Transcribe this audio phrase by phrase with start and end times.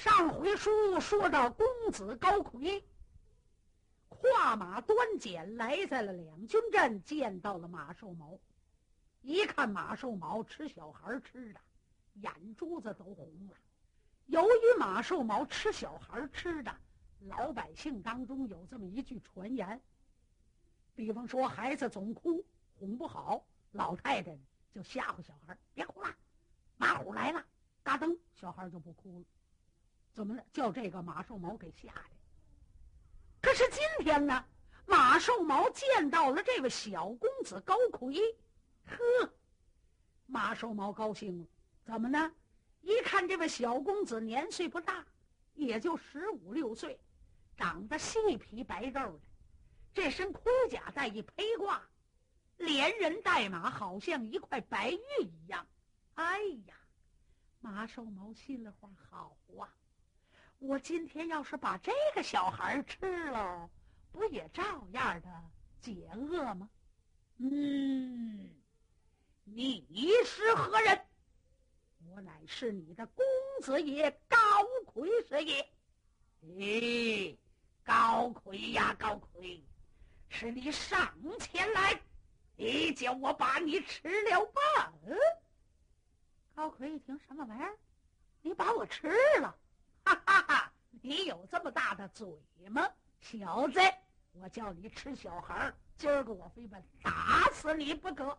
[0.00, 2.82] 上回书说到，公子高魁
[4.08, 8.38] 跨马端简来在了两军阵，见到了马寿毛。
[9.20, 11.60] 一看马寿毛吃小孩吃的，
[12.14, 13.56] 眼珠子都红了。
[14.24, 16.74] 由于马寿毛吃小孩吃的，
[17.26, 19.82] 老百姓当中有这么一句传言，
[20.94, 22.42] 比方说孩子总哭，
[22.78, 24.34] 哄不好，老太太
[24.72, 26.08] 就吓唬小孩别哭了，
[26.78, 27.44] 马虎来了，
[27.82, 29.26] 嘎噔，小孩就不哭了。
[30.12, 30.44] 怎么了？
[30.52, 32.10] 叫这个马寿毛给吓的。
[33.40, 34.44] 可是今天呢，
[34.86, 38.14] 马寿毛见到了这位小公子高魁，
[38.86, 39.32] 呵，
[40.26, 41.46] 马寿毛高兴了。
[41.84, 42.32] 怎么呢？
[42.82, 45.04] 一看这位小公子年岁不大，
[45.54, 46.98] 也就十五六岁，
[47.56, 49.20] 长得细皮白肉的，
[49.92, 51.82] 这身盔甲带一披挂，
[52.56, 55.66] 连人带马好像一块白玉一样。
[56.14, 56.74] 哎呀，
[57.60, 59.68] 马寿毛心里话好啊！
[60.60, 63.68] 我今天要是把这个小孩吃了，
[64.12, 65.28] 不也照样的
[65.80, 66.68] 解饿吗？
[67.38, 68.50] 嗯，
[69.44, 71.06] 你是何人？
[72.10, 73.24] 我乃是你的公
[73.62, 74.36] 子爷高
[74.84, 75.66] 魁是也。
[76.44, 77.38] 咦，
[77.82, 79.64] 高魁呀，高魁，
[80.28, 81.98] 是你上前来，
[82.56, 84.92] 你叫我把你吃了吧？
[85.06, 85.16] 嗯
[86.54, 87.78] 高魁一听，什么玩意儿？
[88.42, 89.08] 你把我吃
[89.40, 89.56] 了？
[90.14, 90.72] 哈哈哈！
[91.02, 92.28] 你有这么大的嘴
[92.68, 92.88] 吗，
[93.20, 93.80] 小子？
[94.32, 98.38] 我叫你吃小孩今儿个我非把打死你不可！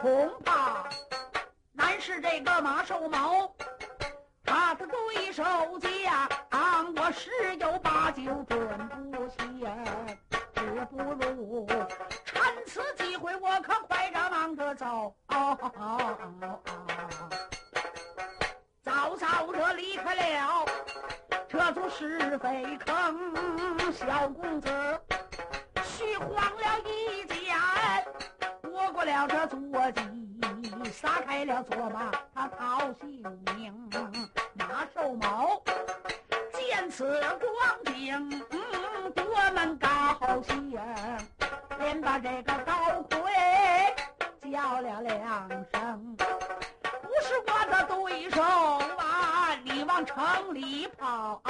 [0.00, 0.88] 恐怕
[1.72, 3.52] 难是这个马寿毛
[4.44, 5.42] 他的对手
[5.80, 9.66] 将我十有八九准不起
[10.54, 11.66] 只不如
[12.24, 15.12] 趁此机会我可快着忙着走。
[18.80, 20.64] 早早的离开了
[21.48, 24.68] 这座是非坑小公子
[25.82, 27.37] 虚晃了一
[29.08, 29.56] 了这坐
[29.92, 33.22] 骑，撒开了坐马，他逃性
[33.56, 33.90] 命，
[34.54, 35.62] 拿瘦毛，
[36.52, 40.78] 见此光景，嗯，多么高兴，
[41.78, 51.40] 便把这个高魁叫了两声，不是我的对手啊，你往城里跑。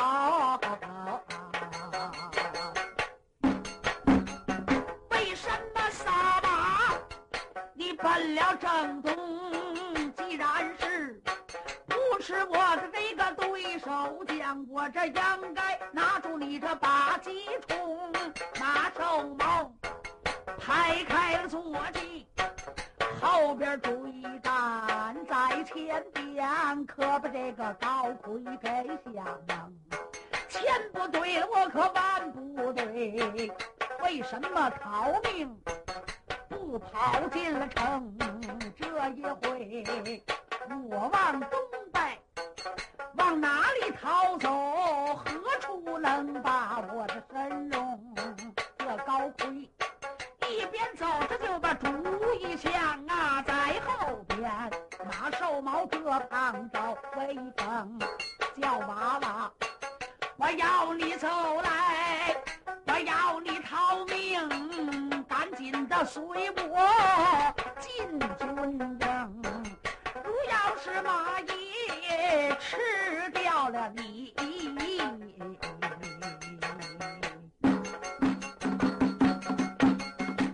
[8.78, 9.12] 正东，
[10.16, 11.20] 既然是
[11.88, 18.12] 不是我的这个对手将，我这应该拿住你这八级冲
[18.60, 19.72] 马寿毛，
[20.60, 21.60] 排开了坐
[21.92, 22.24] 骑，
[23.20, 23.92] 后边追
[24.44, 29.72] 赶在前边，可把这个高魁给降。
[30.48, 33.50] 前不对了，我可万不对，
[34.04, 35.60] 为什么逃命？
[36.48, 38.16] 不跑进了城，
[38.76, 40.22] 这一回
[40.88, 41.50] 我往东
[41.92, 42.00] 北，
[43.14, 44.50] 往哪里逃走？
[45.16, 48.14] 何处能把我的身容？
[48.78, 49.70] 这高盔
[50.48, 51.86] 一边走着就把主
[52.40, 52.72] 意想
[53.06, 54.50] 啊，在后边
[55.06, 55.98] 马瘦毛这
[56.30, 57.98] 旁找威风，
[58.60, 59.52] 叫娃娃，
[60.36, 61.28] 我要你走
[61.62, 62.07] 来，
[66.04, 68.46] 随我进军
[68.78, 69.42] 营，
[70.24, 74.32] 如要是马爷吃掉了你，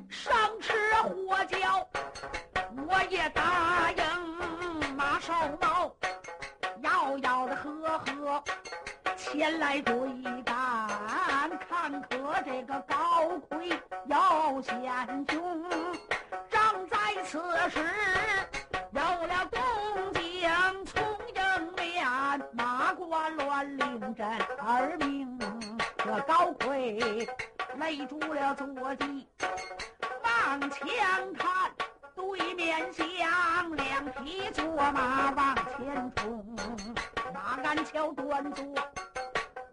[0.09, 1.87] 生吃活嚼
[2.89, 4.03] 我也答应。
[4.97, 5.95] 马寿毛
[6.81, 8.43] 要要的呵呵
[9.17, 9.95] 前来追
[10.45, 10.89] 赶，
[11.69, 13.79] 看可这个高魁。
[14.45, 14.79] 有贤
[15.31, 15.65] 兄，
[16.51, 17.81] 正在此时
[18.93, 20.51] 有了动静，
[20.85, 21.03] 从
[21.35, 22.07] 迎面
[22.53, 24.27] 马过乱令阵
[24.59, 25.39] 而鸣。
[25.97, 27.27] 这高魁
[27.79, 29.27] 勒住了坐骑，
[30.23, 31.73] 往前看，
[32.15, 34.63] 对面响，两匹坐
[34.93, 36.55] 马往前冲，
[37.33, 38.67] 马鞍桥端坐。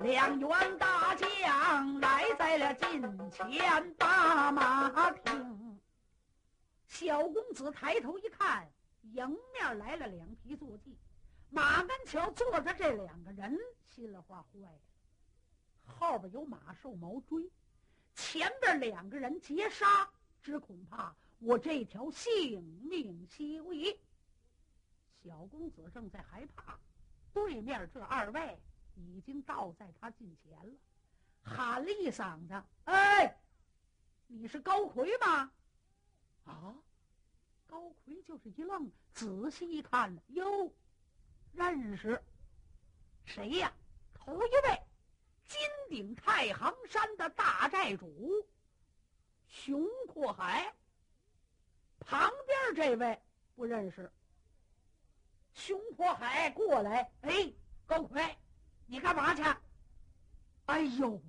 [0.02, 5.80] 两员大将来在了近前，把马停。
[6.88, 8.68] 小公子抬头一看，
[9.14, 10.98] 迎面来了两匹坐骑，
[11.50, 13.56] 马鞍桥坐着这两个人，
[13.86, 14.80] 心里话坏了。
[15.86, 17.48] 后边有马瘦毛追，
[18.16, 20.10] 前边两个人截杀，
[20.42, 24.00] 只恐怕我这条性命休矣。
[25.24, 26.80] 小公子正在害怕，
[27.32, 28.60] 对面这二位。
[28.96, 30.74] 已经到在他近前了，
[31.42, 33.40] 喊了一嗓子：“哎，
[34.28, 35.52] 你是高魁吗？”
[36.46, 36.76] 啊，
[37.68, 40.72] 高魁就是一愣，仔细一看呢，哟，
[41.54, 42.22] 认识，
[43.26, 43.72] 谁呀？
[44.14, 44.82] 头一位，
[45.48, 45.60] 金
[45.90, 48.08] 顶太行山的大寨主
[49.48, 50.74] 熊阔海。
[52.00, 53.22] 旁边这位
[53.56, 54.12] 不认识。
[55.54, 57.54] 熊阔海过来，哎，
[57.86, 58.38] 高魁。
[58.92, 59.42] 你干嘛去？
[60.66, 61.22] 哎呦，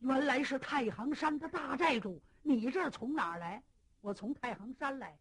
[0.00, 2.20] 原来是太行山的大寨主。
[2.42, 3.62] 你这从哪儿来？
[4.00, 5.16] 我从太行山来。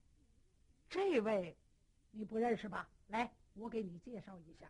[0.90, 1.56] 这位，
[2.10, 2.90] 你不认识吧？
[3.06, 4.68] 来，我给你介绍一下。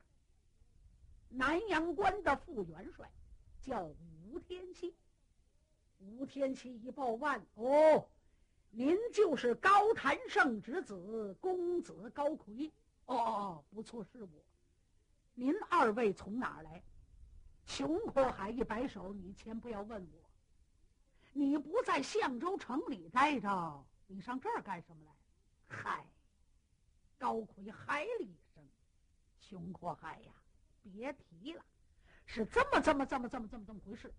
[1.29, 3.09] 南阳关的副元帅，
[3.61, 4.93] 叫吴天锡。
[5.99, 8.09] 吴天锡一报万哦，
[8.71, 12.69] 您就是高谭胜之子公子高魁。
[13.05, 14.29] 哦哦，不错，是我。
[15.35, 16.81] 您二位从哪儿来？
[17.65, 20.29] 熊阔海一摆手：“你先不要问我。
[21.31, 25.11] 你不在相州城里待着，你上这儿干什么来？”
[25.75, 26.05] 嗨，
[27.17, 28.63] 高魁嗨了一声
[29.39, 30.31] ：“熊阔海呀，
[30.83, 31.63] 别提了，
[32.25, 34.13] 是这么这么这么这么这么这么回事。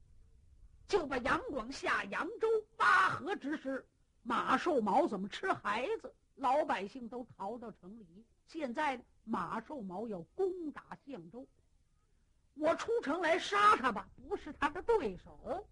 [0.89, 3.87] 就把杨广下扬州挖河之时，
[4.23, 6.13] 马寿毛怎么吃孩子？
[6.37, 8.25] 老百姓都逃到城里。
[8.47, 11.47] 现在呢？”马寿毛要攻打相州，
[12.55, 15.67] 我出城来杀他吧，不是他的对手，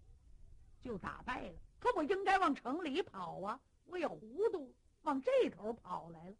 [0.81, 1.53] 就打败了。
[1.79, 6.35] 可我应该往城里跑啊，我也糊涂，往这头跑来了。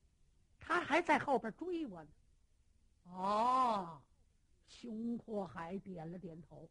[0.60, 2.10] 他还在后边追我呢。
[3.06, 4.02] 哦，
[4.68, 6.70] 熊阔海点了点头。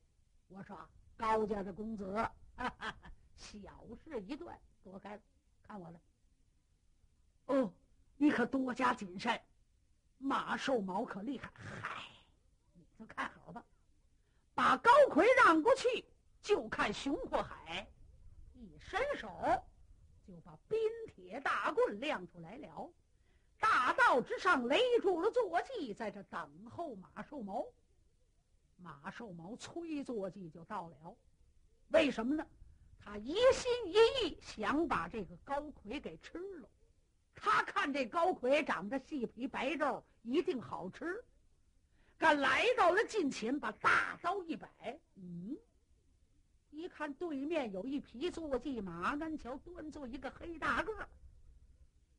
[0.48, 0.76] 我说
[1.16, 2.12] ：“高家的公子，
[2.56, 2.94] 哈哈
[3.36, 3.60] 小
[4.02, 5.22] 事一段，躲开了，
[5.62, 6.00] 看我的。
[7.46, 7.72] 哦，
[8.16, 9.40] 你可多加谨慎。”
[10.22, 11.50] 马寿毛可厉害，
[11.82, 12.04] 嗨，
[12.74, 13.64] 你就看好吧。
[14.54, 16.04] 把高魁让过去，
[16.40, 17.84] 就看熊阔海
[18.54, 19.28] 一伸手，
[20.24, 22.88] 就把冰铁大棍亮出来了。
[23.58, 27.66] 大道之上勒住了坐骑，在这等候马寿毛。
[28.76, 31.16] 马寿毛催坐骑就到了，
[31.88, 32.46] 为什么呢？
[33.04, 36.68] 他一心一意想把这个高魁给吃了。
[37.34, 41.24] 他看这高魁长得细皮白肉，一定好吃。
[42.18, 44.68] 赶来到了近前，把大刀一摆，
[45.16, 45.56] 嗯，
[46.70, 51.08] 一看对面有一匹坐骑马鞍桥端坐一个黑大个，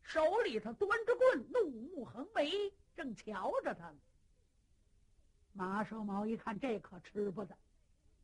[0.01, 2.51] 手里头端着棍，怒目横眉，
[2.95, 3.97] 正瞧着他呢。
[5.53, 7.55] 马寿毛一看，这可吃不得。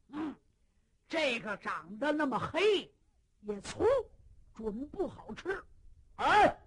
[0.09, 0.35] 嗯，
[1.07, 2.91] 这个长得那么黑，
[3.41, 3.85] 也粗，
[4.53, 5.63] 准不好吃。
[6.17, 6.59] 哎，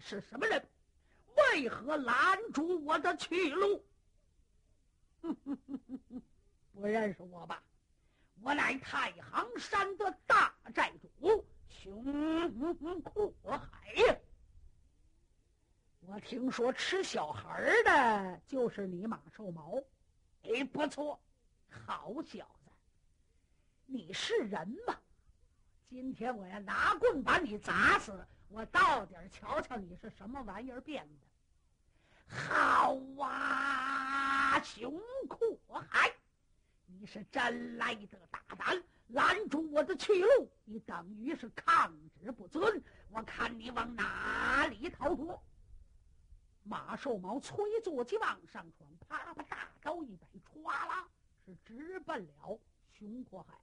[0.00, 0.68] 是什么人？
[1.52, 3.84] 为何拦住我的去路？
[6.72, 7.62] 不认识我吧？
[8.40, 14.20] 我乃太行山的大寨主熊阔海！
[16.00, 19.74] 我听说吃小孩的就是你马寿毛。
[20.42, 21.20] 哎，不错，
[21.68, 22.70] 好小子，
[23.86, 24.96] 你是人吗？
[25.88, 32.36] 今天我要拿棍把你砸死，我到底瞧瞧你是什么玩意儿变的。
[32.36, 36.12] 好啊，熊阔海，
[36.86, 45.42] 你是真来的大胆，拦住我的去路，你等于是抗旨不遵，我看你往哪里逃脱！
[46.64, 51.08] 马寿毛催坐骑往上闯，啪啪大刀一摆，歘啦，
[51.46, 52.60] 是直奔了
[52.92, 53.58] 熊阔海。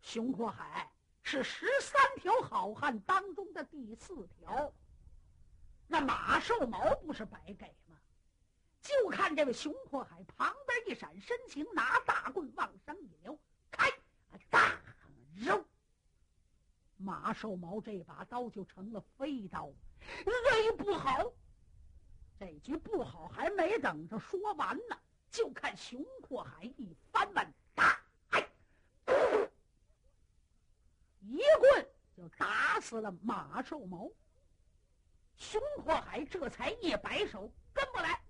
[0.00, 0.90] 熊阔海
[1.30, 4.72] 是十三条好汉当中的第四条。
[5.86, 7.98] 那马寿毛不是白给吗？
[8.80, 13.36] 就看这位熊阔海旁边一闪身形，拿大棍往上一撩，
[13.70, 13.92] 开，
[14.48, 14.80] 大
[15.36, 15.62] 肉。
[16.96, 19.70] 马寿毛这把刀就成了飞刀。
[20.00, 21.30] 哎，不好！
[22.40, 24.96] 这句不好还没等着说完呢，
[25.30, 28.00] 就看熊阔海一翻腕，打，
[31.20, 31.42] 一
[32.36, 34.10] 打死了马寿毛。
[35.36, 38.20] 熊阔海这才一摆手，跟不来。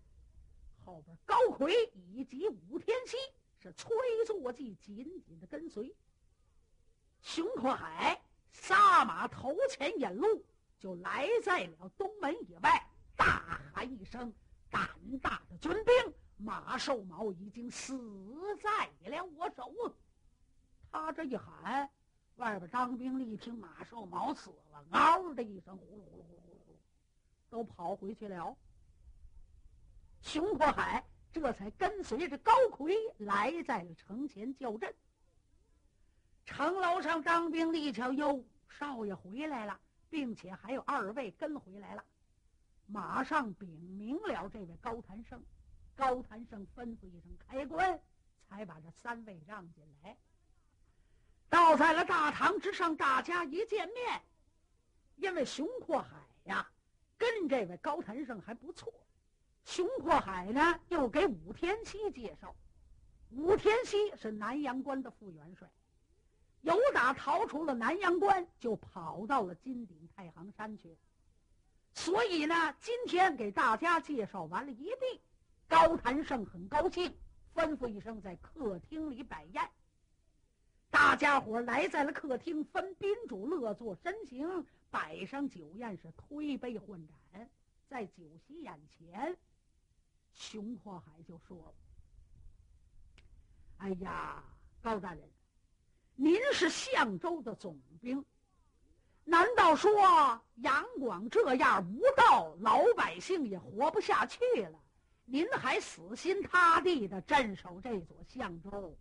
[0.84, 3.16] 后边高魁以及武天锡
[3.58, 3.90] 是催
[4.26, 5.94] 坐骑紧紧的跟随。
[7.20, 8.20] 熊阔海
[8.52, 10.44] 撒马头前引路，
[10.78, 12.86] 就来在了东门以外，
[13.16, 14.32] 大喊一声
[14.70, 14.88] ：“胆
[15.20, 17.98] 大的军兵，马寿毛已经死
[18.62, 19.72] 在了我手！”
[20.90, 21.90] 他这一喊，
[22.38, 26.76] 外边当兵的一听马寿毛死了，嗷的一声，呼噜呼噜呼噜。
[27.50, 28.56] 都跑回去了。
[30.22, 34.94] 熊阔海这才跟随着高魁来在了城前叫阵。
[36.44, 39.78] 城楼上当兵的一瞧，哟，少爷回来了，
[40.08, 42.04] 并且还有二位跟回来了，
[42.86, 43.68] 马上禀
[43.98, 45.42] 明了这位高谭胜。
[45.96, 48.00] 高谭胜吩咐一声开棺，
[48.48, 50.16] 才把这三位让进来。
[51.48, 54.22] 倒在了大堂之上，大家一见面，
[55.16, 56.08] 因为熊阔海
[56.44, 56.68] 呀。
[57.16, 58.94] 跟这位高谭胜还不错，
[59.64, 62.54] 熊阔海呢又给武天锡介绍，
[63.30, 65.68] 武天锡是南阳关的副元帅，
[66.60, 70.96] 由打逃出了南阳关，就跑到了金顶太行山去，
[71.92, 75.20] 所以呢，今天给大家介绍完了一地，
[75.66, 77.12] 高谭胜很高兴，
[77.52, 79.68] 吩咐一声在客厅里摆宴，
[80.90, 84.66] 大家伙来在了客厅，分宾主乐坐身形。
[84.90, 87.50] 摆上酒宴是推杯换盏，
[87.88, 89.36] 在酒席眼前，
[90.32, 91.74] 熊阔海就说了
[93.76, 94.42] ：“哎呀，
[94.80, 95.22] 高大人，
[96.14, 98.24] 您是相州的总兵，
[99.24, 99.92] 难道说
[100.54, 104.80] 杨广这样无道，老百姓也活不下去了？
[105.26, 108.96] 您还死心塌地的镇守这座相州，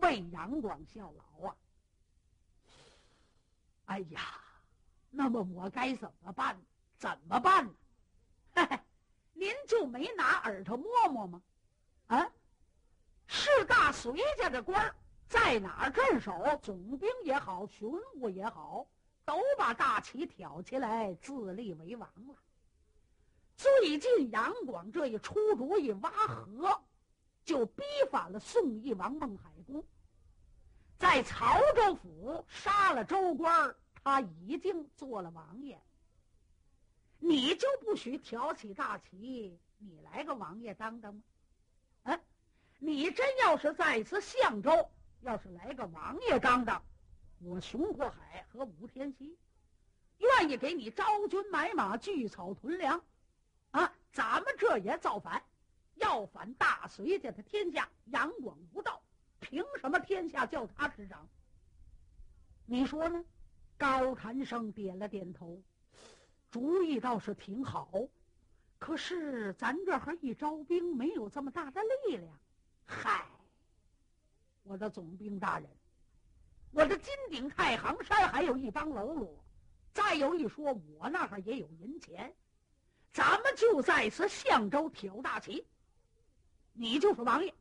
[0.00, 1.56] 为杨广效劳啊？
[3.86, 4.20] 哎呀！”
[5.14, 6.58] 那么我该怎么办？
[6.96, 7.74] 怎么办呢？
[8.54, 8.80] 嘿嘿，
[9.34, 11.42] 您就没拿耳朵摸摸吗？
[12.06, 12.32] 啊，
[13.26, 14.94] 是大隋家的官，
[15.28, 16.32] 在哪儿镇守，
[16.62, 18.86] 总兵也好，巡抚也好，
[19.26, 22.34] 都把大旗挑起来，自立为王了。
[23.54, 26.82] 最近杨广这一出主意挖河，
[27.44, 29.84] 就逼反了宋义王孟海公，
[30.98, 33.74] 在曹州府杀了州官。
[34.04, 35.80] 他已经做了王爷，
[37.20, 39.56] 你就不许挑起大旗？
[39.78, 41.22] 你来个王爷当当吗？
[42.02, 42.20] 啊，
[42.80, 46.82] 你真要是在此相州，要是来个王爷当当，
[47.38, 49.38] 我熊阔海和武天锡
[50.18, 53.04] 愿意给你招军买马、聚草屯粮，
[53.70, 55.44] 啊，咱们这也造反，
[55.94, 57.88] 要反大隋家的天下。
[58.06, 59.02] 杨广无道，
[59.40, 61.28] 凭什么天下叫他执掌？
[62.66, 63.24] 你说呢？
[63.78, 65.60] 高谭生点了点头，
[66.50, 67.90] 主意倒是挺好，
[68.78, 72.38] 可是咱这儿一招兵没有这么大的力量。
[72.84, 73.26] 嗨，
[74.62, 75.68] 我的总兵大人，
[76.70, 79.44] 我的金顶太行山还有一帮喽啰，
[79.92, 82.32] 再有一说，我那儿也有银钱，
[83.12, 85.66] 咱们就在此相州挑大旗。
[86.72, 87.54] 你就是王爷，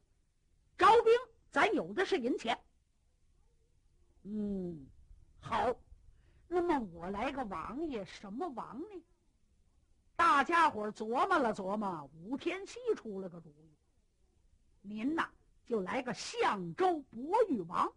[0.78, 1.14] 招兵，
[1.52, 2.58] 咱有的是银钱。
[4.24, 4.88] 嗯，
[5.40, 5.76] 好，
[6.48, 9.04] 那么我来个王爷，什么王呢？
[10.16, 13.76] 大家伙琢磨了琢磨，武天锡出了个主意。
[14.82, 15.30] 您呐，
[15.66, 17.92] 就来个相州博玉王。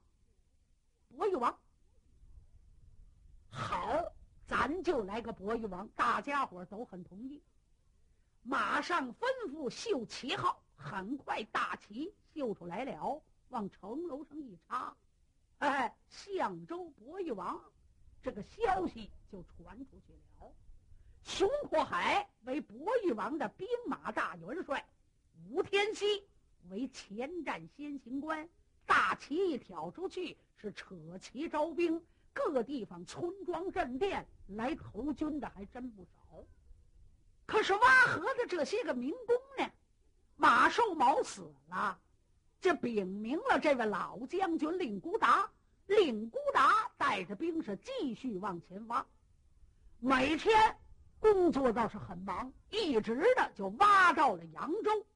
[1.09, 1.56] 博玉王，
[3.50, 4.12] 好，
[4.47, 5.87] 咱就来个博玉王。
[5.88, 7.42] 大家伙都很同意，
[8.42, 10.63] 马上吩咐绣旗号。
[10.76, 14.97] 很快，大旗绣出来了，往城楼上一插，
[15.59, 17.61] 哎，相州博玉王，
[18.23, 20.52] 这个消息就传出去了。
[21.23, 24.87] 熊阔海为博玉王的兵马大元帅，
[25.49, 26.04] 吴天锡
[26.69, 28.49] 为前战先行官。
[28.87, 32.04] 大旗一挑出去，是扯旗招兵，
[32.35, 36.45] 各地方村庄镇店来投军的还真不少。
[37.47, 39.73] 可是挖河的这些个民工呢？
[40.37, 41.99] 马寿毛死了，
[42.61, 45.50] 这禀明了这位老将军令孤达。
[45.87, 49.07] 令孤达带着兵是继续往前挖，
[49.99, 50.79] 每天
[51.21, 55.07] 工作倒是很忙，一直的就挖到了扬州，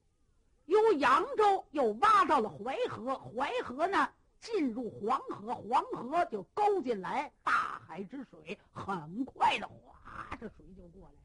[0.67, 4.11] 由扬州又挖到了淮河，淮河呢
[4.43, 11.23] 进入黄河，黄河就勾进来大海之水，很快的哗，这水就过来。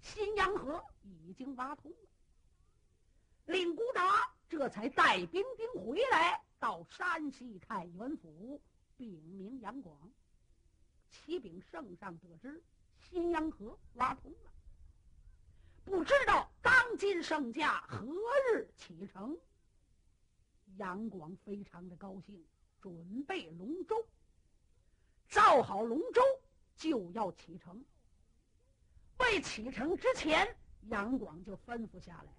[0.00, 1.96] 新阳河已经挖通了。
[3.46, 8.60] 令孤达这才带兵丁回来，到山西太原府
[8.96, 9.96] 禀明杨广。
[11.10, 12.62] 启禀圣上，得知
[12.98, 14.50] 新阳河挖通了，
[15.84, 18.06] 不知道当今圣驾何
[18.52, 19.36] 日启程。
[20.76, 22.44] 杨广非常的高兴，
[22.82, 24.06] 准备龙舟，
[25.28, 26.20] 造好龙舟
[26.76, 27.82] 就要启程。
[29.18, 30.56] 未启程之前，
[30.90, 32.32] 杨广就吩咐下来。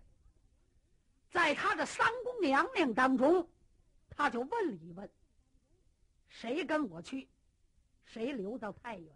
[1.32, 3.48] 在他的三宫娘娘当中，
[4.10, 5.10] 他就问了一问
[6.30, 7.28] ：“谁跟我去？
[8.06, 9.14] 谁留到太原？”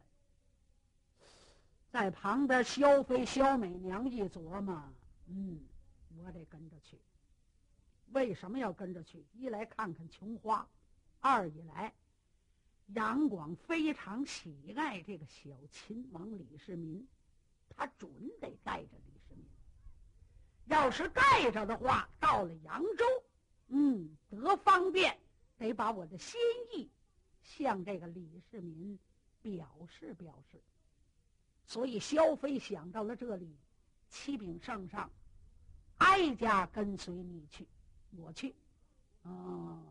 [1.89, 4.81] 在旁边，萧妃、萧美娘一琢磨
[5.27, 5.59] ：“嗯，
[6.17, 6.97] 我得跟着去。
[8.11, 9.25] 为什么要跟着去？
[9.33, 10.67] 一来看看琼花，
[11.19, 11.93] 二一来，
[12.93, 17.07] 杨广非常喜爱这个小秦王李世民，
[17.69, 19.10] 他准得带着李。”
[20.71, 23.05] 要是盖着的话，到了扬州，
[23.67, 25.19] 嗯，得方便，
[25.57, 26.39] 得把我的心
[26.73, 26.89] 意
[27.43, 28.97] 向这个李世民
[29.41, 30.57] 表示表示。
[31.65, 33.53] 所以萧妃想到了这里，
[34.07, 35.11] 启禀圣上，
[35.97, 37.67] 哀家跟随你去，
[38.17, 38.55] 我去。
[39.23, 39.83] 哦，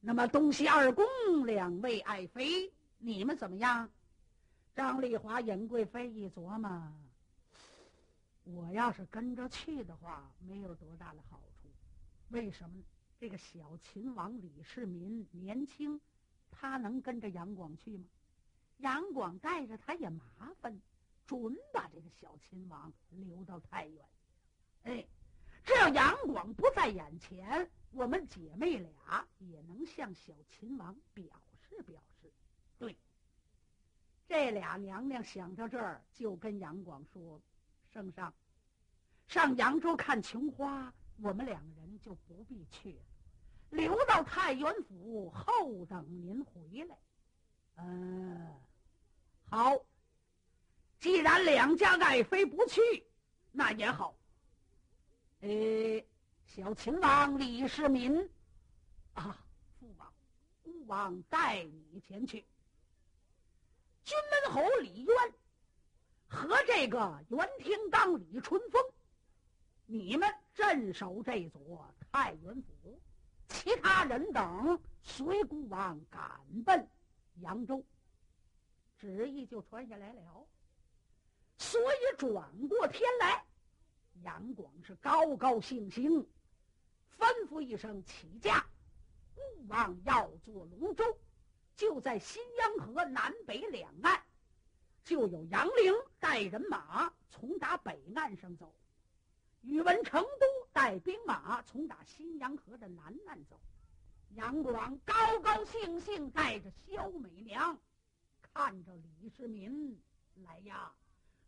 [0.00, 1.06] 那么东西二宫
[1.46, 3.88] 两位爱妃，你们怎么样？
[4.74, 6.92] 张丽华、尹贵妃一琢磨。
[8.46, 11.68] 我要是跟着去的话，没有多大的好处。
[12.28, 12.82] 为什么？
[13.18, 16.00] 这个小秦王李世民年轻，
[16.50, 18.04] 他能跟着杨广去吗？
[18.76, 20.22] 杨广带着他也麻
[20.60, 20.80] 烦，
[21.26, 24.04] 准把这个小秦王留到太原。
[24.84, 25.04] 哎，
[25.64, 31.24] 只要杨广不在眼前，我们姐妹俩也能向小秦王表
[31.58, 32.30] 示表示。
[32.78, 32.94] 对，
[34.28, 37.40] 这俩娘娘想到这儿，就跟杨广说。
[37.96, 38.34] 圣上，
[39.26, 43.00] 上扬州看琼花，我们两人就不必去了，
[43.70, 46.98] 留到太原府候等您回来。
[47.76, 48.54] 嗯，
[49.48, 49.74] 好。
[50.98, 52.80] 既然两家爱妃不去，
[53.50, 54.14] 那也好。
[55.40, 55.48] 呃，
[56.44, 58.28] 小秦王李世民，
[59.14, 59.42] 啊，
[59.80, 60.12] 父王、
[60.62, 62.44] 孤王带你前去。
[64.04, 65.16] 君门侯李渊。
[66.36, 68.82] 和这个袁天罡、李淳风，
[69.86, 73.00] 你们镇守这座太原府，
[73.48, 76.22] 其他人等随孤王赶
[76.62, 76.86] 奔
[77.40, 77.82] 扬州。
[78.98, 80.46] 旨意就传下来了。
[81.56, 83.42] 所以转过天来，
[84.22, 86.20] 杨广是高高兴兴，
[87.18, 88.66] 吩咐一声起驾，
[89.34, 91.18] 孤王要坐龙舟，
[91.74, 94.22] 就在新阳河南北两岸。
[95.06, 98.74] 就有杨凌带人马从打北岸上走，
[99.62, 103.56] 宇文成都带兵马从打新阳河的南岸走，
[104.34, 107.78] 杨广高高兴兴带着萧美娘，
[108.52, 109.96] 看着李世民
[110.44, 110.90] 来呀，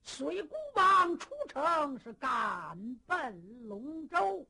[0.04, 4.46] 随孤王出城是赶奔龙舟。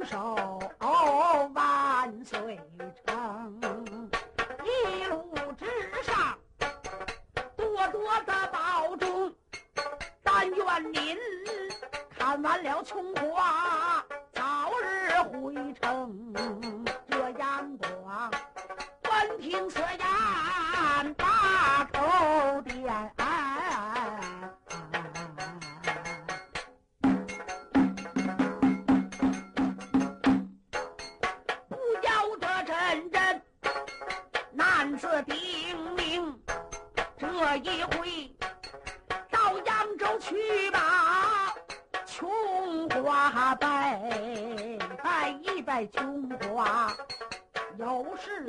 [0.00, 0.34] 兵守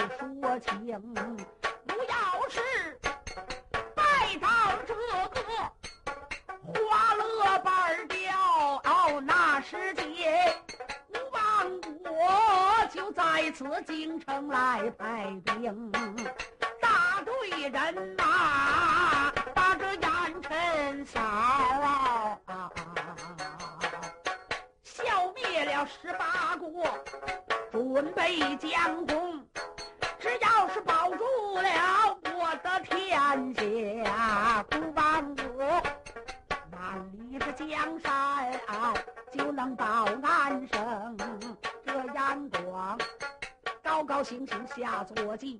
[0.10, 1.00] 说情；
[1.86, 2.16] 不要
[2.50, 2.60] 是
[3.96, 4.02] 拜
[4.40, 4.48] 到
[4.88, 4.94] 这
[5.30, 5.42] 个
[6.62, 10.56] 花乐板调，那时节，
[11.10, 12.12] 吴王国
[12.94, 15.92] 就在此京城来派兵，
[16.80, 22.40] 大队人马把这烟尘扫啊！
[26.04, 26.86] 十八国
[27.72, 29.44] 准备将功，
[30.22, 31.24] 只要是保住
[31.56, 35.82] 了我的天下，不枉我
[36.72, 38.94] 万里的江山啊
[39.34, 41.18] 就能保安生。
[41.84, 42.96] 这阳光
[43.82, 45.60] 高高兴兴下坐骑，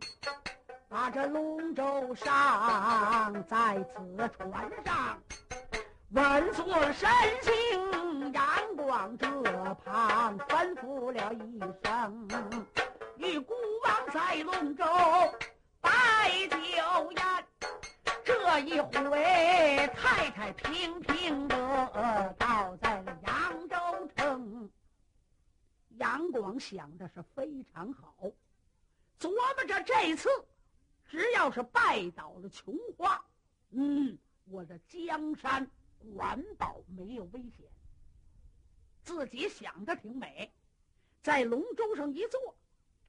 [0.88, 5.20] 把这龙舟上，在此船上
[6.12, 7.10] 稳坐身
[7.42, 8.46] 形阳
[8.78, 9.28] 光这
[9.84, 12.28] 旁吩咐了一声，
[13.18, 14.84] 与孤王在龙舟
[15.80, 17.46] 摆酒宴。
[18.24, 23.76] 这一回太太平平的到在了扬州
[24.16, 24.70] 城。
[25.98, 28.16] 杨广想的是非常好，
[29.20, 30.30] 琢磨着这次
[31.08, 33.24] 只要是拜倒了琼花，
[33.72, 35.70] 嗯，我的江山
[36.16, 37.68] 管保没有危险。
[39.04, 40.52] 自己想的挺美，
[41.22, 42.56] 在龙舟上一坐，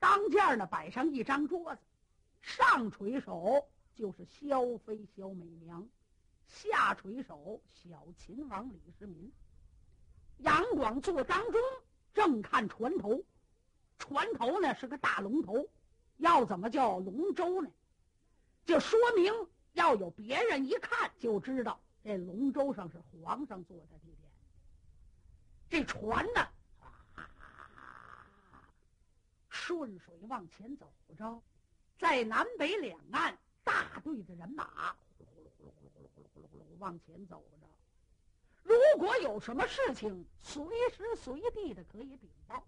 [0.03, 1.81] 当间呢摆上一张桌子，
[2.41, 5.87] 上垂手就是萧妃萧美娘，
[6.49, 9.31] 下垂手小秦王李世民。
[10.39, 11.61] 杨广坐当中，
[12.13, 13.23] 正看船头，
[13.97, 15.69] 船头呢是个大龙头，
[16.17, 17.71] 要怎么叫龙舟呢？
[18.65, 19.33] 就说明
[19.75, 24.29] 要有别人一看就知道这龙舟上是皇上坐的地点。
[25.71, 26.49] 这船呢，
[29.65, 31.41] 顺水往前走着，
[31.97, 37.69] 在南北两岸大队的人马呼呼噜呼噜呼噜呼噜呼噜呼噜往前走着。
[38.65, 42.67] 如果有什么事情，随时随地的可以禀报。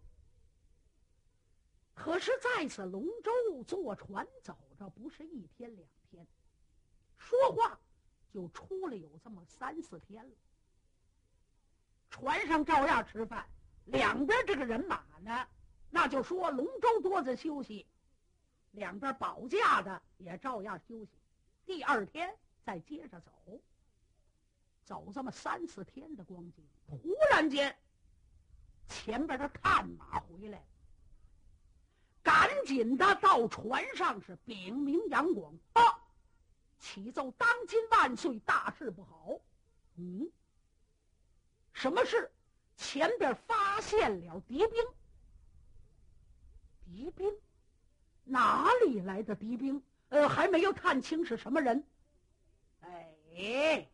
[1.95, 6.25] 可是在此龙舟坐船走着，不是一天两天，
[7.19, 7.77] 说话
[8.33, 10.37] 就出了有这么三四天了。
[12.09, 13.45] 船上照样吃饭，
[13.87, 15.49] 两边这个人马呢，
[15.95, 17.87] 那就说龙舟多子休息，
[18.73, 21.11] 两边保驾的也照样休息。
[21.65, 23.31] 第二天再接着走，
[24.85, 27.77] 走这么三四天的光景，突然间，
[28.89, 30.61] 前边的探马回来，
[32.25, 35.81] 赶紧的到船上是禀明杨广啊，
[36.81, 39.39] 启奏当今万岁，大事不好，
[39.95, 40.29] 嗯。
[41.73, 42.33] 什么事？
[42.77, 44.85] 前边发现了敌兵。
[46.85, 47.33] 敌兵？
[48.25, 49.83] 哪里来的敌兵？
[50.11, 51.87] 呃，还没有探清是什么人。
[52.81, 53.89] 哎，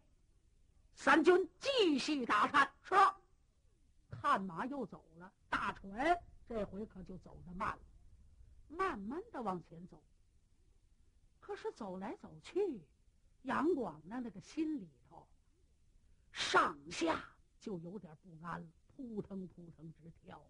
[0.94, 2.70] 三军继续打探。
[2.82, 3.14] 说，
[4.10, 7.82] 探马又走了，大船这回可就走得慢了，
[8.68, 10.02] 慢慢的往前走。
[11.38, 12.82] 可是走来走去，
[13.42, 15.26] 杨广的那个心里头，
[16.32, 17.24] 上下。
[17.60, 20.42] 就有点不安了，扑腾扑腾直跳。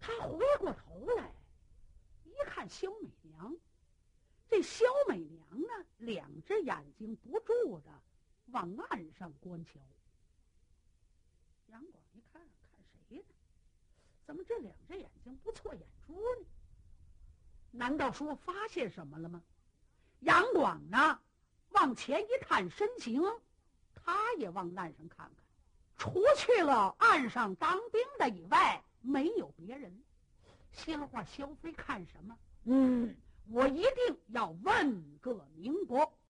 [0.00, 1.30] 他回过头来，
[2.24, 3.54] 一看萧美娘，
[4.48, 7.90] 这萧美娘呢，两只眼睛不住的
[8.46, 9.78] 往岸上观瞧。
[11.66, 13.24] 杨广一看，看谁呢？
[14.24, 16.46] 怎么这两只眼睛不错眼珠呢？
[17.70, 19.42] 难道说发现什么了吗？
[20.20, 21.20] 杨广呢，
[21.68, 23.22] 往前一探身形。
[24.02, 25.44] 他也往岸上看看，
[25.98, 29.92] 除去了岸上当兵的以外，没有别人。
[30.72, 32.36] 闲话萧飞看什么？
[32.64, 33.16] 嗯，
[33.48, 36.08] 我一定要问个明白。